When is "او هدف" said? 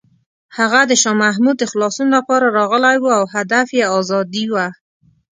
3.19-3.67